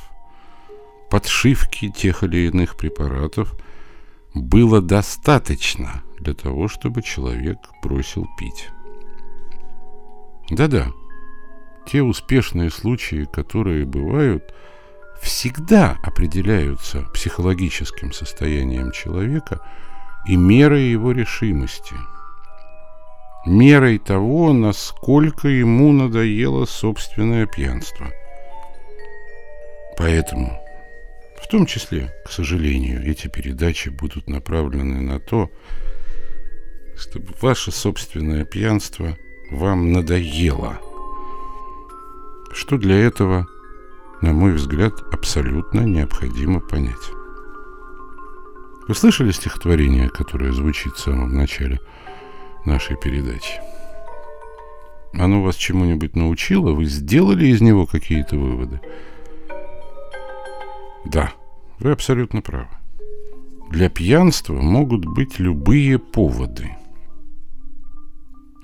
подшивки 1.08 1.88
тех 1.88 2.22
или 2.22 2.48
иных 2.48 2.76
препаратов 2.76 3.54
было 4.34 4.82
достаточно 4.82 6.02
для 6.18 6.34
того, 6.34 6.68
чтобы 6.68 7.00
человек 7.00 7.56
бросил 7.82 8.26
пить. 8.38 8.68
Да-да, 10.50 10.88
те 11.86 12.02
успешные 12.02 12.68
случаи, 12.68 13.24
которые 13.24 13.86
бывают, 13.86 14.54
всегда 15.22 15.96
определяются 16.02 17.06
психологическим 17.14 18.12
состоянием 18.12 18.92
человека 18.92 19.66
и 20.26 20.36
мерой 20.36 20.90
его 20.90 21.12
решимости, 21.12 21.94
мерой 23.48 23.98
того, 23.98 24.52
насколько 24.52 25.48
ему 25.48 25.92
надоело 25.92 26.64
собственное 26.66 27.46
пьянство. 27.46 28.08
Поэтому, 29.96 30.60
в 31.42 31.48
том 31.48 31.66
числе, 31.66 32.14
к 32.24 32.30
сожалению, 32.30 33.04
эти 33.04 33.26
передачи 33.26 33.88
будут 33.88 34.28
направлены 34.28 35.00
на 35.00 35.18
то, 35.18 35.50
чтобы 36.96 37.28
ваше 37.40 37.72
собственное 37.72 38.44
пьянство– 38.44 39.16
вам 39.50 39.92
надоело. 39.92 40.78
Что 42.52 42.76
для 42.76 42.96
этого, 42.96 43.46
на 44.20 44.32
мой 44.32 44.52
взгляд, 44.52 44.94
абсолютно 45.12 45.80
необходимо 45.80 46.60
понять. 46.60 46.96
Вы 48.86 48.94
слышали 48.94 49.32
стихотворение, 49.32 50.08
которое 50.08 50.52
звучит 50.52 50.94
в 50.94 51.00
самом 51.00 51.34
начале 51.34 51.80
нашей 52.64 52.96
передачи? 52.96 53.60
Оно 55.12 55.42
вас 55.42 55.56
чему-нибудь 55.56 56.16
научило? 56.16 56.72
Вы 56.72 56.84
сделали 56.84 57.46
из 57.46 57.60
него 57.60 57.86
какие-то 57.86 58.36
выводы? 58.36 58.80
Да, 61.04 61.32
вы 61.78 61.92
абсолютно 61.92 62.42
правы. 62.42 62.68
Для 63.70 63.88
пьянства 63.88 64.54
могут 64.54 65.04
быть 65.04 65.38
любые 65.38 65.98
поводы– 65.98 66.76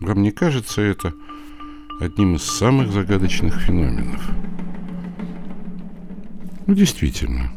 вам 0.04 0.20
не 0.22 0.32
кажется 0.32 0.82
это 0.82 1.14
одним 1.98 2.36
из 2.36 2.42
самых 2.42 2.92
загадочных 2.92 3.58
феноменов? 3.62 4.22
Ну, 6.66 6.74
действительно. 6.74 7.50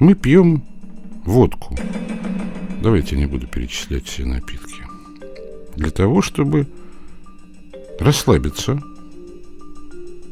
Мы 0.00 0.14
пьем 0.14 0.64
водку. 1.26 1.76
Давайте 2.82 3.14
не 3.16 3.26
буду 3.26 3.46
перечислять 3.46 4.06
все 4.06 4.24
напитки. 4.24 4.87
Для 5.78 5.90
того, 5.90 6.22
чтобы 6.22 6.66
расслабиться. 8.00 8.80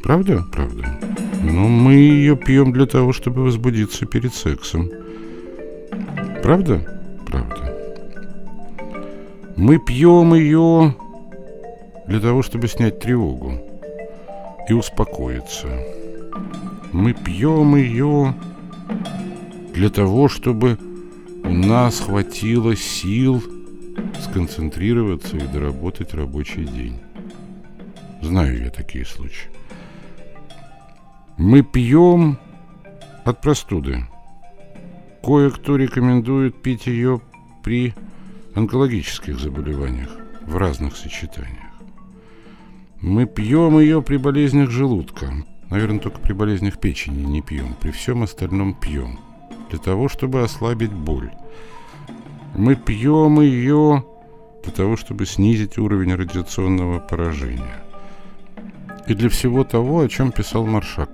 Правда? 0.02 0.44
Правда. 0.50 0.98
Но 1.40 1.68
мы 1.68 1.92
ее 1.92 2.36
пьем 2.36 2.72
для 2.72 2.86
того, 2.86 3.12
чтобы 3.12 3.44
возбудиться 3.44 4.06
перед 4.06 4.34
сексом. 4.34 4.90
Правда? 6.42 6.84
Правда. 7.26 7.76
Мы 9.56 9.78
пьем 9.78 10.34
ее 10.34 10.96
для 12.08 12.18
того, 12.18 12.42
чтобы 12.42 12.66
снять 12.66 12.98
тревогу 12.98 13.52
и 14.68 14.72
успокоиться. 14.72 15.68
Мы 16.90 17.12
пьем 17.12 17.76
ее 17.76 18.34
для 19.72 19.90
того, 19.90 20.28
чтобы 20.28 20.76
у 21.44 21.52
нас 21.52 22.00
хватило 22.00 22.74
сил 22.74 23.40
сконцентрироваться 24.20 25.36
и 25.36 25.46
доработать 25.46 26.14
рабочий 26.14 26.64
день. 26.64 27.00
Знаю 28.22 28.62
я 28.62 28.70
такие 28.70 29.04
случаи. 29.04 29.50
Мы 31.36 31.62
пьем 31.62 32.38
от 33.24 33.40
простуды. 33.40 34.06
Кое-кто 35.22 35.76
рекомендует 35.76 36.62
пить 36.62 36.86
ее 36.86 37.20
при 37.62 37.94
онкологических 38.54 39.38
заболеваниях 39.38 40.10
в 40.46 40.56
разных 40.56 40.96
сочетаниях. 40.96 41.66
Мы 43.00 43.26
пьем 43.26 43.78
ее 43.78 44.00
при 44.00 44.16
болезнях 44.16 44.70
желудка. 44.70 45.32
Наверное, 45.68 46.00
только 46.00 46.20
при 46.20 46.32
болезнях 46.32 46.78
печени 46.78 47.22
не 47.24 47.42
пьем. 47.42 47.74
При 47.80 47.90
всем 47.90 48.22
остальном 48.22 48.74
пьем. 48.74 49.18
Для 49.70 49.78
того, 49.78 50.08
чтобы 50.08 50.42
ослабить 50.42 50.92
боль. 50.92 51.30
Мы 52.56 52.74
пьем 52.74 53.38
ее 53.42 54.02
для 54.64 54.72
того, 54.72 54.96
чтобы 54.96 55.26
снизить 55.26 55.76
уровень 55.76 56.14
радиационного 56.14 57.00
поражения. 57.00 57.76
И 59.06 59.12
для 59.12 59.28
всего 59.28 59.62
того, 59.62 60.00
о 60.00 60.08
чем 60.08 60.32
писал 60.32 60.64
Маршак. 60.64 61.10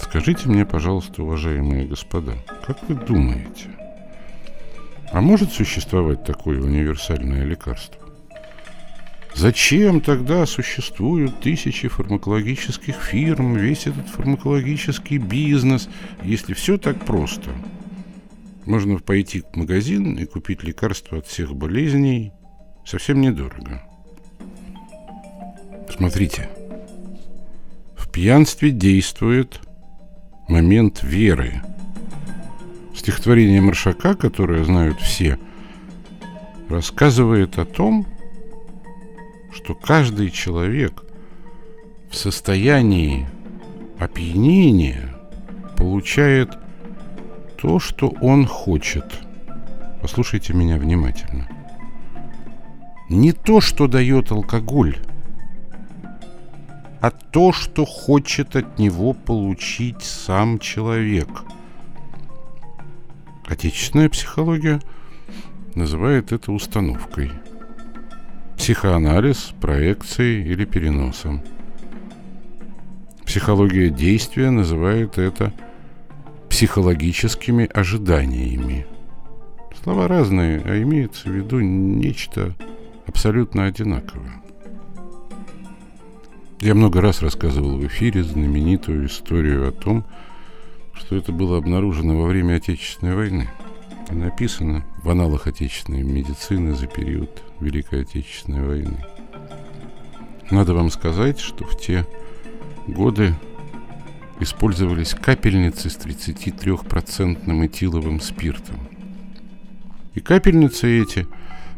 Скажите 0.00 0.48
мне, 0.48 0.66
пожалуйста, 0.66 1.22
уважаемые 1.22 1.86
господа, 1.86 2.32
как 2.66 2.76
вы 2.88 2.96
думаете, 2.96 3.70
а 5.12 5.20
может 5.20 5.52
существовать 5.52 6.24
такое 6.24 6.60
универсальное 6.60 7.44
лекарство? 7.44 8.02
Зачем 9.32 10.00
тогда 10.00 10.44
существуют 10.44 11.40
тысячи 11.40 11.86
фармакологических 11.86 12.96
фирм, 12.96 13.54
весь 13.54 13.86
этот 13.86 14.08
фармакологический 14.08 15.18
бизнес, 15.18 15.88
если 16.24 16.52
все 16.52 16.78
так 16.78 16.98
просто? 17.04 17.50
Можно 18.64 18.98
пойти 18.98 19.42
в 19.42 19.56
магазин 19.56 20.14
и 20.16 20.24
купить 20.24 20.62
лекарства 20.62 21.18
от 21.18 21.26
всех 21.26 21.54
болезней. 21.54 22.32
Совсем 22.84 23.20
недорого. 23.20 23.82
Смотрите, 25.90 26.48
в 27.96 28.10
пьянстве 28.10 28.70
действует 28.70 29.60
момент 30.48 31.02
веры– 31.02 31.62
Стихотворение 32.94 33.60
Маршака, 33.60 34.14
которое 34.14 34.64
знают 34.64 35.00
все, 35.00 35.38
рассказывает 36.68 37.58
о 37.58 37.64
том, 37.64 38.06
что 39.52 39.74
каждый 39.74 40.30
человек 40.30 41.02
в 42.10 42.14
состоянии 42.14 43.26
опьянения 43.98 45.16
получает 45.76 46.50
то, 47.62 47.78
что 47.78 48.08
он 48.20 48.44
хочет. 48.46 49.04
Послушайте 50.02 50.52
меня 50.52 50.76
внимательно. 50.76 51.48
Не 53.08 53.32
то, 53.32 53.60
что 53.62 53.86
дает 53.86 54.30
алкоголь, 54.32 54.98
а 57.00 57.10
то, 57.10 57.52
что 57.52 57.86
хочет 57.86 58.56
от 58.56 58.78
него 58.78 59.14
получить 59.14 60.02
сам 60.02 60.58
человек– 60.58 61.28
Отечественная 63.52 64.08
психология 64.08 64.80
называет 65.74 66.32
это 66.32 66.52
установкой. 66.52 67.30
Психоанализ 68.56 69.52
проекцией 69.60 70.50
или 70.50 70.64
переносом. 70.64 71.42
Психология 73.26 73.90
действия 73.90 74.50
называет 74.50 75.18
это 75.18 75.52
психологическими 76.52 77.64
ожиданиями. 77.64 78.86
Слова 79.82 80.06
разные, 80.06 80.60
а 80.60 80.82
имеется 80.82 81.30
в 81.30 81.32
виду 81.32 81.60
нечто 81.60 82.54
абсолютно 83.06 83.64
одинаковое. 83.64 84.42
Я 86.60 86.74
много 86.74 87.00
раз 87.00 87.22
рассказывал 87.22 87.78
в 87.78 87.86
эфире 87.86 88.22
знаменитую 88.22 89.06
историю 89.06 89.66
о 89.66 89.72
том, 89.72 90.04
что 90.92 91.16
это 91.16 91.32
было 91.32 91.56
обнаружено 91.56 92.20
во 92.20 92.26
время 92.26 92.56
Отечественной 92.56 93.16
войны. 93.16 93.48
И 94.10 94.14
написано 94.14 94.84
в 95.02 95.08
аналах 95.08 95.46
отечественной 95.46 96.02
медицины 96.02 96.74
за 96.74 96.86
период 96.86 97.30
Великой 97.60 98.02
Отечественной 98.02 98.62
войны. 98.62 98.98
Надо 100.50 100.74
вам 100.74 100.90
сказать, 100.90 101.40
что 101.40 101.64
в 101.64 101.80
те 101.80 102.06
годы 102.86 103.34
использовались 104.42 105.14
капельницы 105.14 105.90
с 105.90 105.96
33% 105.96 107.66
этиловым 107.66 108.20
спиртом. 108.20 108.76
И 110.14 110.20
капельницы 110.20 111.02
эти, 111.02 111.26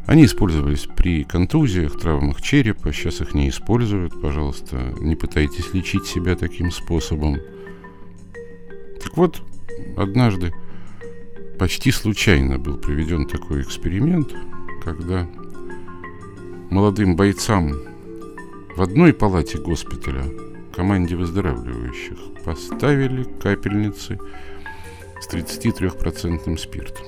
они 0.06 0.24
использовались 0.24 0.86
при 0.96 1.24
контузиях, 1.24 1.98
травмах 1.98 2.42
черепа, 2.42 2.92
сейчас 2.92 3.20
их 3.20 3.34
не 3.34 3.48
используют, 3.48 4.20
пожалуйста, 4.20 4.94
не 5.00 5.16
пытайтесь 5.16 5.72
лечить 5.72 6.06
себя 6.06 6.36
таким 6.36 6.70
способом– 6.70 7.38
Так 9.04 9.18
вот, 9.18 9.42
однажды 9.96 10.52
почти 11.58 11.90
случайно 11.90 12.58
был 12.58 12.78
проведен 12.78 13.26
такой 13.26 13.60
эксперимент, 13.60 14.34
когда 14.82 15.28
молодым 16.70 17.14
бойцам 17.14 17.74
в 18.74 18.80
одной 18.80 19.12
палате 19.12 19.58
госпиталя 19.58 20.24
команде 20.74 21.16
выздоравливающих 21.16 22.18
поставили 22.44 23.24
капельницы 23.40 24.18
с 25.20 25.32
33% 25.32 26.56
спиртом. 26.58 27.06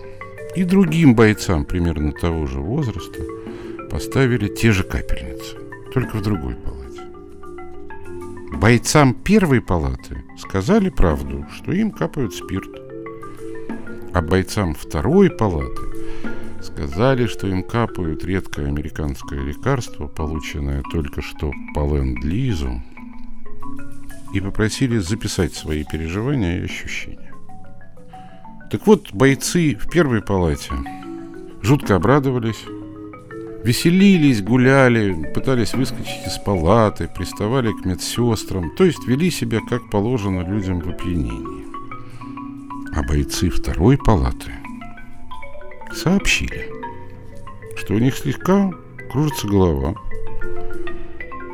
И 0.55 0.65
другим 0.65 1.15
бойцам 1.15 1.65
примерно 1.65 2.13
того 2.13 2.47
же 2.47 2.61
возраста 2.61 3.21
поставили 3.91 4.49
те 4.49 4.73
же 4.73 4.85
капельницы, 4.85 5.57
только 5.93 6.17
в 6.17 6.23
другой 6.23 6.55
палате. 6.55 7.03
Бойцам 8.53 9.13
первой 9.13 9.61
палаты 9.61 10.25
сказали 10.39 10.89
правду, 10.89 11.45
что 11.53 11.73
им 11.73 11.91
капают 11.91 12.35
спирт. 12.35 12.71
А 14.15 14.23
бойцам 14.23 14.75
второй 14.75 15.31
палаты 15.31 15.83
сказали, 16.63 17.27
что 17.27 17.47
им 17.47 17.63
капают 17.63 18.25
редкое 18.25 18.67
американское 18.67 19.41
лекарство, 19.41 20.07
полученное 20.07 20.83
только 20.91 21.21
что 21.21 21.53
по 21.75 21.81
ленд-лизу, 21.81 22.81
и 24.37 24.41
попросили 24.41 24.99
записать 24.99 25.55
свои 25.55 25.83
переживания 25.85 26.59
и 26.59 26.65
ощущения. 26.65 27.33
Так 28.71 28.87
вот, 28.87 29.13
бойцы 29.13 29.75
в 29.75 29.89
первой 29.89 30.21
палате 30.21 30.73
жутко 31.63 31.97
обрадовались, 31.97 32.63
веселились, 33.65 34.43
гуляли, 34.43 35.33
пытались 35.33 35.73
выскочить 35.73 36.27
из 36.27 36.39
палаты, 36.39 37.09
приставали 37.09 37.73
к 37.73 37.87
медсестрам, 37.87 38.71
то 38.77 38.85
есть 38.85 39.07
вели 39.07 39.31
себя 39.31 39.61
как 39.69 39.89
положено 39.89 40.43
людям 40.43 40.81
в 40.81 40.89
опьянении. 40.89 41.65
А 42.95 43.03
бойцы 43.03 43.49
второй 43.49 43.97
палаты 43.97 44.53
сообщили, 45.93 46.71
что 47.77 47.95
у 47.95 47.99
них 47.99 48.15
слегка 48.17 48.71
кружится 49.11 49.47
голова, 49.47 49.95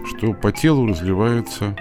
что 0.07 0.33
по 0.33 0.51
телу 0.51 0.89
разливается 0.89 1.77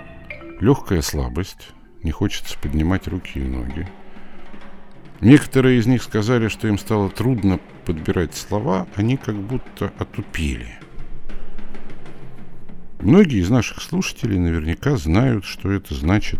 легкая 0.62 1.02
слабость, 1.02 1.71
не 2.04 2.12
хочется 2.12 2.58
поднимать 2.58 3.08
руки 3.08 3.39
и 3.39 3.43
ноги. 3.43 3.88
Некоторые 5.19 5.80
из 5.80 5.88
них 5.88 6.02
сказали, 6.02 6.47
что 6.47 6.67
им 6.67 6.78
стало 6.78 7.10
трудно 7.10 7.60
подбирать 7.86 8.36
слова, 8.36 8.88
они 8.95 9.17
как 9.17 9.36
будто 9.36 9.91
отупели. 9.97 10.80
Многие 13.02 13.39
из 13.41 13.50
наших 13.50 13.82
слушателей 13.82 14.38
наверняка 14.38 14.95
знают, 14.97 15.45
что 15.45 15.71
это 15.71 15.95
значит 15.95 16.39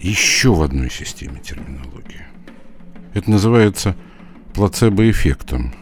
еще 0.00 0.54
в 0.54 0.62
одной 0.62 0.90
системе 0.90 1.40
терминологии. 1.40 2.26
Это 3.12 3.30
называется 3.30 3.94
плацебо-эффектом. 4.54 5.74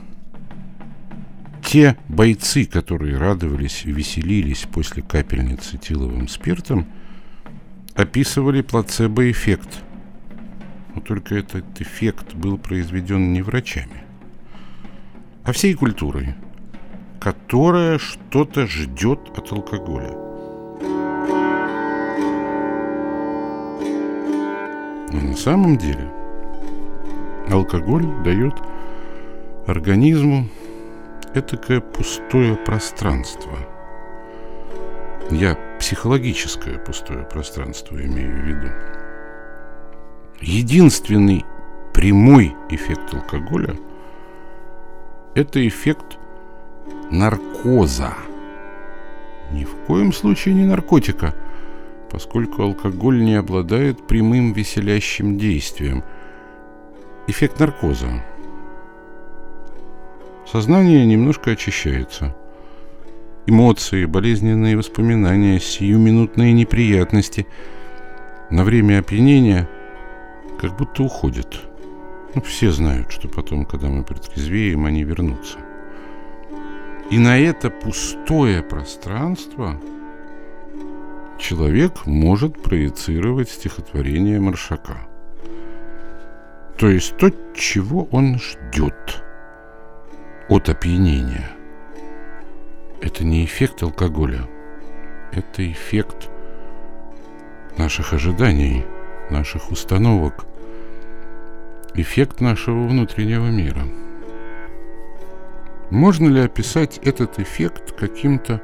Те 1.64 1.96
бойцы, 2.08 2.64
которые 2.64 3.16
радовались 3.16 3.84
веселились 3.84 4.66
после 4.72 5.02
капельницы 5.02 5.78
тиловым 5.78 6.26
спиртом– 6.26 6.86
описывали 7.94 8.62
плацебо-эффект. 8.62 9.82
Но 10.94 11.00
только 11.00 11.36
этот 11.36 11.80
эффект 11.80 12.34
был 12.34 12.58
произведен 12.58 13.32
не 13.32 13.42
врачами, 13.42 14.02
а 15.44 15.52
всей 15.52 15.74
культурой, 15.74 16.34
которая 17.20 17.98
что-то 17.98 18.66
ждет 18.66 19.20
от 19.36 19.52
алкоголя. 19.52 20.10
Но 25.12 25.20
на 25.20 25.36
самом 25.36 25.76
деле 25.76 26.10
алкоголь 27.50 28.06
дает 28.24 28.54
организму 29.66 30.48
этакое 31.34 31.80
пустое 31.80 32.56
пространство. 32.56 33.58
Я 35.30 35.56
психологическое 35.80 36.78
пустое 36.78 37.24
пространство 37.24 37.96
имею 37.96 38.30
в 38.30 38.44
виду. 38.46 38.68
Единственный 40.42 41.44
прямой 41.94 42.54
эффект 42.68 43.14
алкоголя– 43.14 43.74
это 45.34 45.66
эффект 45.66 46.18
наркоза. 47.10 48.12
Ни 49.52 49.64
в 49.64 49.74
коем 49.86 50.12
случае 50.12 50.54
не 50.54 50.66
наркотика, 50.66 51.34
поскольку 52.10 52.62
алкоголь 52.62 53.24
не 53.24 53.34
обладает 53.34 54.06
прямым 54.06 54.52
веселящим 54.52 55.38
действием. 55.38 56.04
Эффект 57.26 57.58
наркоза. 57.58 58.22
Сознание 60.46 61.06
немножко 61.06 61.52
очищается– 61.52 62.36
эмоции, 63.46 64.04
болезненные 64.04 64.76
воспоминания, 64.76 65.58
сиюминутные 65.58 66.52
неприятности 66.52 67.46
на 68.50 68.64
время 68.64 68.98
опьянения 68.98 69.68
как 70.58 70.76
будто 70.76 71.02
уходят. 71.02 71.62
Ну, 72.34 72.42
все 72.42 72.70
знают, 72.70 73.10
что 73.10 73.28
потом, 73.28 73.64
когда 73.64 73.88
мы 73.88 74.04
протрезвеем, 74.04 74.84
они 74.86 75.02
вернутся. 75.04 75.58
И 77.10 77.18
на 77.18 77.38
это 77.38 77.70
пустое 77.70 78.62
пространство 78.62 79.80
человек 81.38 82.06
может 82.06 82.62
проецировать 82.62 83.50
стихотворение 83.50 84.38
Маршака. 84.38 85.08
То 86.78 86.88
есть 86.88 87.16
то, 87.16 87.30
чего 87.54 88.04
он 88.12 88.38
ждет 88.38 89.24
от 90.48 90.68
опьянения– 90.68 91.50
это 93.00 93.24
не 93.24 93.44
эффект 93.44 93.82
алкоголя. 93.82 94.48
Это 95.32 95.70
эффект 95.70 96.28
наших 97.78 98.12
ожиданий, 98.12 98.84
наших 99.30 99.70
установок. 99.70 100.44
Эффект 101.94 102.40
нашего 102.40 102.86
внутреннего 102.86 103.46
мира. 103.46 103.84
Можно 105.90 106.28
ли 106.28 106.40
описать 106.40 106.98
этот 106.98 107.38
эффект 107.38 107.92
каким-то 107.98 108.62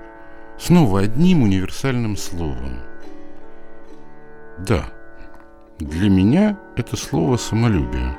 снова 0.58 1.00
одним 1.00 1.42
универсальным 1.42 2.16
словом? 2.16 2.80
Да, 4.58 4.86
для 5.78 6.08
меня 6.08 6.58
это 6.76 6.96
слово 6.96 7.36
самолюбие. 7.36 8.16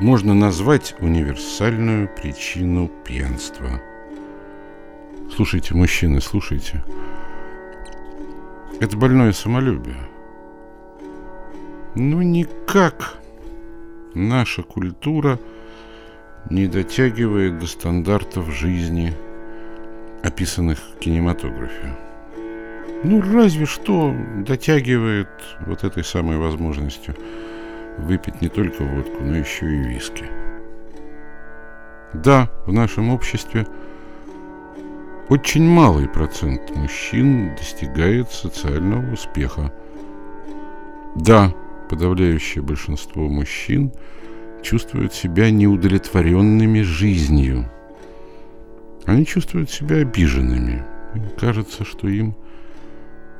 Можно 0.00 0.34
назвать 0.34 0.94
универсальную 1.00 2.08
причину 2.08 2.90
пьянства– 3.04 3.80
Слушайте, 5.30 5.74
мужчины, 5.74 6.20
слушайте. 6.20 6.84
Это 8.80 8.96
больное 8.96 9.32
самолюбие. 9.32 9.96
Ну, 11.96 12.22
никак 12.22 13.18
наша 14.14 14.62
культура 14.62 15.40
не 16.50 16.66
дотягивает 16.68 17.58
до 17.58 17.66
стандартов 17.66 18.52
жизни, 18.52 19.12
описанных 20.22 20.78
в 20.78 20.98
кинематографе. 20.98 21.96
Ну, 23.02 23.20
разве 23.32 23.66
что 23.66 24.14
дотягивает 24.46 25.28
вот 25.66 25.82
этой 25.82 26.04
самой 26.04 26.36
возможностью 26.36 27.16
выпить 27.98 28.40
не 28.40 28.48
только 28.48 28.82
водку, 28.82 29.22
но 29.22 29.36
еще 29.36 29.66
и 29.66 29.78
виски. 29.78 30.26
Да, 32.12 32.50
в 32.66 32.72
нашем 32.72 33.10
обществе– 33.10 33.66
очень 35.28 35.66
малый 35.66 36.08
процент 36.08 36.74
мужчин 36.76 37.54
достигает 37.56 38.30
социального 38.30 39.12
успеха. 39.12 39.72
Да, 41.16 41.54
подавляющее 41.88 42.62
большинство 42.62 43.28
мужчин 43.28 43.92
чувствуют 44.62 45.14
себя 45.14 45.50
неудовлетворенными 45.50 46.82
жизнью. 46.82 47.70
Они 49.06 49.24
чувствуют 49.24 49.70
себя 49.70 49.96
обиженными. 49.96 50.84
Им 51.14 51.30
кажется, 51.38 51.84
что 51.84 52.08
им 52.08 52.34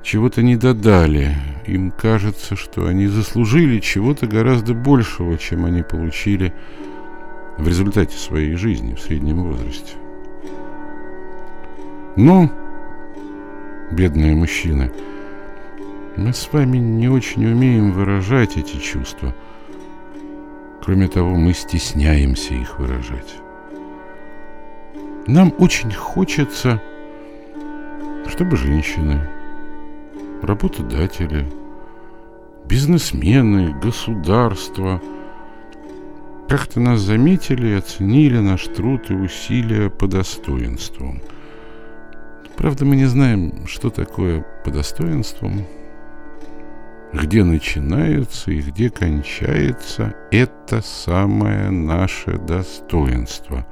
чего-то 0.03 0.43
не 0.43 0.57
додали. 0.57 1.35
Им 1.67 1.91
кажется, 1.91 2.57
что 2.57 2.87
они 2.87 3.09
заслужили 3.09 3.81
чего-то 3.81 4.27
гораздо 4.27 4.75
большего, 4.75 5.37
чем 5.39 5.65
они 5.65 5.83
получили 5.83 6.55
в 7.59 7.67
результате 7.67 8.17
своей 8.17 8.55
жизни 8.55 8.95
в 8.95 9.01
среднем 9.01 9.43
возрасте. 9.45 9.95
Ну, 12.17 12.49
бедные 13.91 14.37
мужчины, 14.37 14.93
мы 16.17 16.33
с 16.33 16.49
вами 16.53 16.79
не 16.79 17.09
очень 17.09 17.45
умеем 17.45 17.91
выражать 17.91 18.57
эти 18.57 18.77
чувства. 18.77 19.35
Кроме 20.81 21.09
того, 21.09 21.35
мы 21.35 21.53
стесняемся 21.55 22.55
их 22.55 22.79
выражать. 22.79 23.35
Нам 25.27 25.53
очень 25.59 25.93
хочется, 25.93 26.81
чтобы 28.29 28.57
женщины, 28.57 29.29
работодатели, 30.41 31.47
бизнесмены, 32.67 33.75
государство 33.83 35.03
как-то 36.49 36.79
нас 36.79 37.01
заметили 37.01 37.69
и 37.69 37.79
оценили 37.79 38.39
наш 38.39 38.67
труд 38.69 39.11
и 39.11 39.15
усилия 39.15 39.91
по 39.91 40.07
достоинству. 40.07 41.17
Правда, 42.65 42.87
мы 42.87 42.97
не 42.97 43.05
знаем, 43.05 43.67
что 43.67 43.91
такое 43.91 44.43
по 44.65 44.71
достоинствам, 44.71 45.67
где 47.13 47.45
начинается 47.45 48.53
и 48.53 48.63
где 48.63 48.89
кончается 48.89 50.15
это 50.31 50.81
самое 50.81 51.69
наше 51.69 52.39
достоинство. 52.39 53.67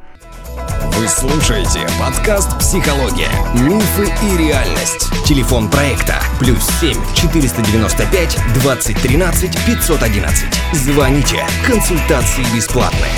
Вы 0.98 1.08
слушаете 1.08 1.86
подкаст 1.98 2.58
«Психология. 2.58 3.30
Мифы 3.54 4.12
и 4.26 4.36
реальность». 4.36 5.08
Телефон 5.24 5.70
проекта 5.70 6.16
«Плюс 6.38 6.62
7 6.82 6.92
495 7.14 8.36
2013 8.60 9.50
511». 9.68 10.74
Звоните. 10.74 11.46
Консультации 11.66 12.42
бесплатные. 12.54 13.10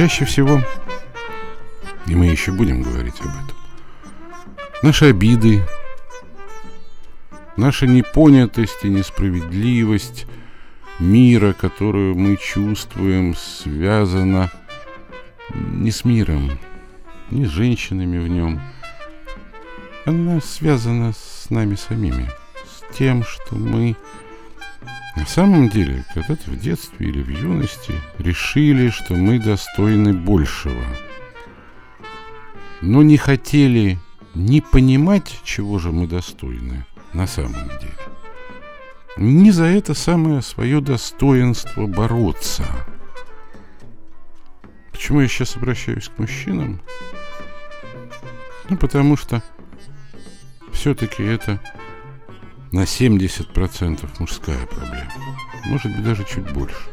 Чаще 0.00 0.24
всего, 0.24 0.62
и 2.10 2.14
мы 2.16 2.26
еще 2.26 2.50
будем 2.50 2.82
говорить 2.82 3.20
об 3.20 3.28
этом, 3.28 3.56
наши 4.82 5.04
обиды, 5.04 5.64
наша 7.56 7.86
непонятость 7.86 8.80
и 8.82 8.88
несправедливость 8.88 10.26
мира, 10.98 11.52
которую 11.52 12.16
мы 12.16 12.36
чувствуем, 12.36 13.36
связана 13.36 14.50
не 15.54 15.92
с 15.92 16.04
миром, 16.04 16.58
не 17.30 17.46
с 17.46 17.48
женщинами 17.48 18.18
в 18.18 18.26
нем. 18.26 18.60
Она 20.04 20.40
связана 20.40 21.12
с 21.12 21.48
нами 21.48 21.76
самими, 21.76 22.28
с 22.66 22.96
тем, 22.96 23.22
что 23.22 23.54
мы 23.54 23.94
на 25.16 25.26
самом 25.26 25.68
деле 25.68 26.04
когда-то 26.12 26.50
в 26.50 26.58
детстве 26.58 27.08
или 27.08 27.22
в 27.22 27.28
юности 27.28 27.94
решили, 28.18 28.90
что 28.90 29.14
мы 29.14 29.38
достойны 29.38 30.12
большего, 30.12 30.82
но 32.80 33.02
не 33.02 33.16
хотели 33.16 33.98
не 34.34 34.60
понимать, 34.60 35.40
чего 35.44 35.78
же 35.78 35.92
мы 35.92 36.06
достойны 36.06 36.86
на 37.12 37.26
самом 37.26 37.68
деле. 37.68 37.94
Не 39.16 39.50
за 39.50 39.64
это 39.64 39.94
самое 39.94 40.40
свое 40.40 40.80
достоинство 40.80 41.86
бороться. 41.86 42.64
Почему 44.92 45.20
я 45.20 45.28
сейчас 45.28 45.56
обращаюсь 45.56 46.08
к 46.08 46.18
мужчинам? 46.18 46.80
Ну, 48.68 48.76
потому 48.76 49.16
что 49.16 49.42
все-таки 50.72 51.22
это 51.22 51.60
на 52.72 52.84
70% 52.84 54.08
мужская 54.20 54.64
проблема. 54.66 55.12
Может 55.66 55.92
быть, 55.96 56.04
даже 56.04 56.24
чуть 56.24 56.50
больше. 56.52 56.88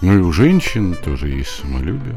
Но 0.00 0.14
и 0.14 0.18
у 0.18 0.32
женщин 0.32 0.94
тоже 0.94 1.28
есть 1.28 1.50
самолюбие. 1.50 2.16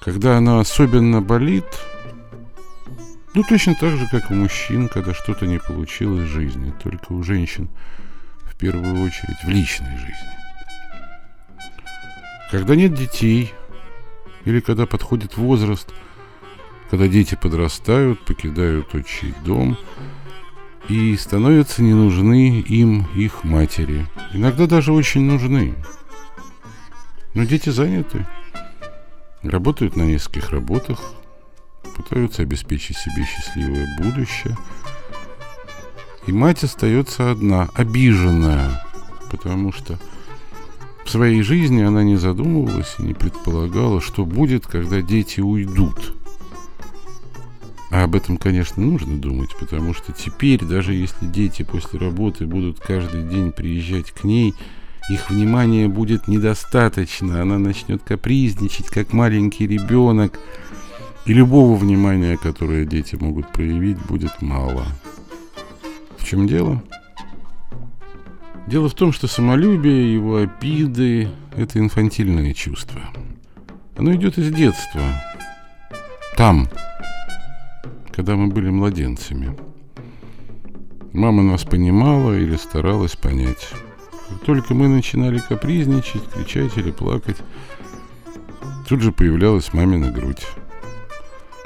Когда 0.00 0.38
она 0.38 0.60
особенно 0.60 1.20
болит, 1.20 1.66
ну, 3.34 3.44
точно 3.48 3.74
так 3.74 3.96
же, 3.96 4.08
как 4.10 4.30
у 4.30 4.34
мужчин, 4.34 4.88
когда 4.88 5.12
что-то 5.12 5.46
не 5.46 5.58
получилось 5.58 6.28
в 6.28 6.32
жизни, 6.32 6.72
только 6.82 7.12
у 7.12 7.22
женщин 7.22 7.68
в 8.44 8.56
первую 8.56 9.04
очередь 9.04 9.36
в 9.44 9.48
личной 9.48 9.96
жизни. 9.98 10.40
Когда 12.50 12.74
нет 12.74 12.94
детей, 12.94 13.52
или 14.44 14.60
когда 14.60 14.86
подходит 14.86 15.36
возраст, 15.36 15.92
когда 16.90 17.06
дети 17.06 17.36
подрастают, 17.40 18.24
покидают 18.24 18.94
отчий 18.94 19.34
дом 19.44 19.76
и 20.88 21.16
становятся 21.16 21.82
не 21.82 21.94
нужны 21.94 22.60
им 22.60 23.06
их 23.14 23.44
матери. 23.44 24.06
Иногда 24.32 24.66
даже 24.66 24.92
очень 24.92 25.22
нужны. 25.22 25.74
Но 27.34 27.44
дети 27.44 27.68
заняты, 27.68 28.26
работают 29.42 29.96
на 29.96 30.02
нескольких 30.02 30.50
работах, 30.50 31.00
пытаются 31.96 32.42
обеспечить 32.42 32.96
себе 32.96 33.24
счастливое 33.24 33.86
будущее. 33.98 34.56
И 36.26 36.32
мать 36.32 36.62
остается 36.62 37.30
одна, 37.30 37.68
обиженная, 37.74 38.84
потому 39.30 39.72
что 39.72 39.98
в 41.04 41.10
своей 41.10 41.42
жизни 41.42 41.82
она 41.82 42.02
не 42.02 42.16
задумывалась 42.16 42.94
и 42.98 43.02
не 43.02 43.14
предполагала, 43.14 44.00
что 44.00 44.24
будет, 44.24 44.66
когда 44.66 45.00
дети 45.00 45.40
уйдут. 45.40 46.14
А 47.90 48.04
об 48.04 48.14
этом, 48.14 48.36
конечно, 48.36 48.80
нужно 48.80 49.18
думать, 49.18 49.50
потому 49.58 49.94
что 49.94 50.12
теперь, 50.12 50.64
даже 50.64 50.94
если 50.94 51.26
дети 51.26 51.64
после 51.64 51.98
работы 51.98 52.46
будут 52.46 52.78
каждый 52.78 53.24
день 53.24 53.50
приезжать 53.50 54.12
к 54.12 54.22
ней, 54.22 54.54
их 55.08 55.30
внимания 55.30 55.88
будет 55.88 56.28
недостаточно, 56.28 57.42
она 57.42 57.58
начнет 57.58 58.02
капризничать, 58.02 58.86
как 58.86 59.12
маленький 59.12 59.66
ребенок, 59.66 60.38
и 61.26 61.32
любого 61.32 61.76
внимания, 61.76 62.36
которое 62.36 62.84
дети 62.84 63.16
могут 63.16 63.52
проявить, 63.52 63.98
будет 63.98 64.42
мало. 64.42 64.86
В 66.18 66.24
чем 66.24 66.46
дело? 66.46 66.82
Дело 68.66 68.88
в 68.88 68.94
том, 68.94 69.12
что 69.12 69.26
самолюбие, 69.26 70.14
его 70.14 70.36
обиды– 70.36 71.28
это 71.56 71.78
инфантильное 71.78 72.54
чувство. 72.54 73.00
Оно 73.96 74.14
идет 74.14 74.38
из 74.38 74.52
детства. 74.52 75.02
Там, 76.36 76.68
когда 78.12 78.36
мы 78.36 78.46
были 78.48 78.70
младенцами. 78.70 79.56
Мама 81.12 81.42
нас 81.42 81.64
понимала 81.64 82.32
или 82.38 82.56
старалась 82.56 83.16
понять. 83.16 83.68
Только 84.44 84.74
мы 84.74 84.88
начинали 84.88 85.38
капризничать, 85.38 86.28
кричать 86.28 86.76
или 86.76 86.90
плакать, 86.90 87.36
тут 88.88 89.00
же 89.00 89.12
появлялась 89.12 89.72
мамина 89.72 90.10
грудь. 90.10 90.46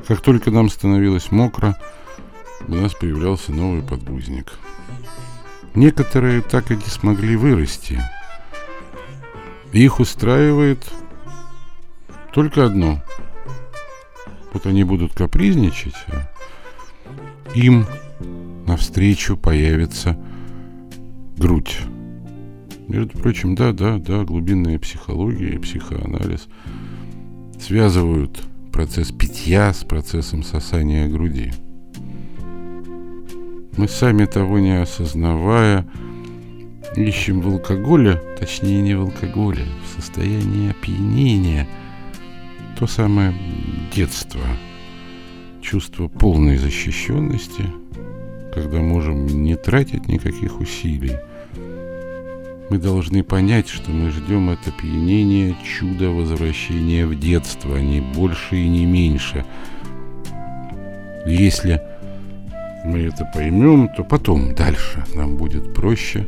Как 0.07 0.21
только 0.21 0.51
нам 0.51 0.69
становилось 0.69 1.31
мокро, 1.31 1.77
у 2.67 2.75
нас 2.75 2.93
появлялся 2.95 3.53
новый 3.53 3.83
подгузник. 3.83 4.53
Некоторые 5.75 6.43
так 6.43 6.71
и 6.71 6.77
не 6.77 6.83
смогли 6.83 7.37
вырасти. 7.37 8.01
Их 9.73 9.99
устраивает 9.99 10.87
только 12.33 12.67
одно. 12.67 13.03
Вот 14.53 14.67
они 14.67 14.85
будут 14.85 15.15
капризничать, 15.15 15.97
а 16.09 16.29
им 17.55 17.87
навстречу 18.67 19.37
появится 19.37 20.19
грудь. 21.37 21.79
Между 22.89 23.19
прочим, 23.19 23.55
да, 23.55 23.73
да, 23.73 23.99
да, 23.99 24.25
глубинная 24.25 24.79
психология 24.79 25.55
и 25.55 25.59
психоанализ 25.59 26.49
связывают 27.59 28.43
процесс 28.73 29.11
питья 29.11 29.73
с 29.73 29.85
процессом 29.85 30.43
сосания 30.43 31.09
груди. 31.09 31.53
Мы 33.79 33.89
сами 33.89 34.27
того 34.27 34.59
не 34.59 34.81
осознавая, 34.83 35.87
ищем 36.95 37.41
в 37.41 37.49
алкоголе, 37.49 38.21
точнее 38.39 38.83
не 38.83 38.95
в 38.95 39.01
алкоголе, 39.01 39.65
в 39.85 40.01
состоянии 40.01 40.71
опьянения, 40.71 41.67
то 42.79 42.87
самое 42.87 43.35
детство, 43.95 44.43
чувство 45.63 46.09
полной 46.09 46.59
защищенности, 46.59 47.65
когда 48.55 48.81
можем 48.81 49.27
не 49.27 49.57
тратить 49.57 50.07
никаких 50.07 50.61
усилий– 50.61 51.17
мы 52.71 52.79
должны 52.79 53.23
понять, 53.23 53.69
что 53.69 53.91
мы 53.91 54.11
ждем 54.11 54.49
от 54.51 54.67
опьянения 54.67 55.55
чудо 55.63 56.11
возвращения 56.11 57.07
в 57.07 57.19
детство, 57.19 57.77
не 57.77 58.01
больше 58.01 58.57
и 58.57 58.69
не 58.69 58.87
меньше. 58.87 59.45
Если 61.27 61.81
мы 62.85 63.01
это 63.01 63.31
поймем, 63.35 63.89
то 63.95 64.03
потом, 64.03 64.55
дальше, 64.55 65.05
нам 65.15 65.37
будет 65.37 65.75
проще 65.75 66.27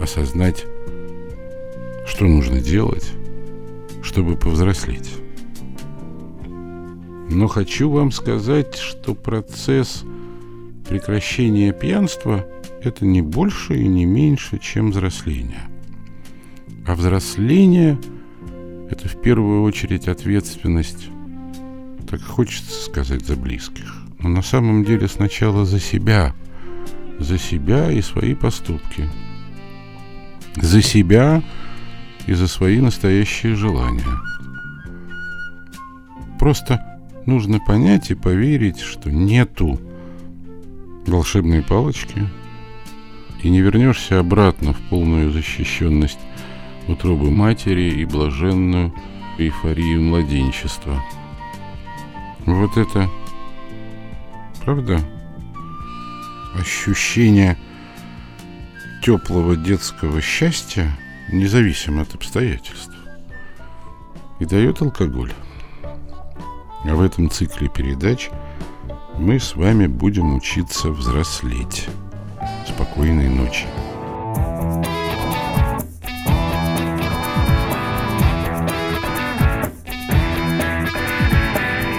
осознать, 0.00 0.64
что 2.06 2.26
нужно 2.26 2.60
делать, 2.60 3.10
чтобы 4.02 4.36
повзрослеть. 4.36 5.10
Но 7.30 7.46
хочу 7.46 7.90
вам 7.90 8.10
сказать, 8.10 8.76
что 8.76 9.14
процесс 9.14 10.04
прекращения 10.88 11.72
пьянства– 11.72 12.44
это 12.82 13.04
не 13.04 13.22
больше 13.22 13.76
и 13.76 13.86
не 13.86 14.04
меньше, 14.04 14.58
чем 14.58 14.90
взросление. 14.90 15.68
А 16.86 16.94
взросление– 16.94 17.98
это 18.90 19.08
в 19.08 19.20
первую 19.20 19.62
очередь 19.62 20.08
ответственность, 20.08 21.08
так 22.08 22.22
хочется 22.22 22.84
сказать, 22.84 23.24
за 23.24 23.36
близких. 23.36 23.94
Но 24.18 24.28
на 24.28 24.42
самом 24.42 24.84
деле 24.84 25.08
сначала 25.08 25.64
за 25.64 25.78
себя, 25.78 26.34
за 27.18 27.38
себя 27.38 27.90
и 27.90 28.02
свои 28.02 28.34
поступки. 28.34 29.08
За 30.56 30.82
себя 30.82 31.42
и 32.26 32.34
за 32.34 32.48
свои 32.48 32.80
настоящие 32.80 33.54
желания. 33.54 34.04
Просто 36.38 37.00
нужно 37.26 37.60
понять 37.60 38.10
и 38.10 38.14
поверить, 38.14 38.80
что 38.80 39.10
нету 39.10 39.78
волшебной 41.06 41.62
палочки, 41.62 42.28
и 43.42 43.48
не 43.48 43.60
вернешься 43.60 44.18
обратно 44.18 44.72
в 44.72 44.80
полную 44.88 45.30
защищенность 45.30 46.18
утробы 46.88 47.30
матери 47.30 47.90
и 47.90 48.04
блаженную 48.04 48.92
эйфорию 49.38 50.02
младенчества. 50.02 51.02
Вот 52.46 52.76
это, 52.76 53.08
правда, 54.64 55.00
ощущение 56.58 57.56
теплого 59.02 59.56
детского 59.56 60.20
счастья, 60.20 60.90
независимо 61.32 62.02
от 62.02 62.14
обстоятельств, 62.14 62.94
и 64.40 64.44
дает 64.44 64.82
алкоголь. 64.82 65.32
А 66.84 66.94
в 66.94 67.02
этом 67.02 67.30
цикле 67.30 67.68
передач 67.68 68.30
мы 69.18 69.38
с 69.38 69.54
вами 69.54 69.86
будем 69.86 70.34
учиться 70.34 70.90
взрослеть. 70.90 71.88
Спокойной 72.66 73.28
ночи. 73.28 73.66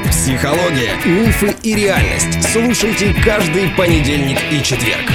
Психология, 0.10 0.96
мифы 1.06 1.56
и 1.64 1.76
реальность. 1.76 2.52
Слушайте 2.52 3.14
каждый 3.24 3.70
понедельник 3.70 4.40
и 4.52 4.64
четверг. 4.64 5.12